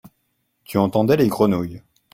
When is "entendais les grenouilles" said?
0.79-1.83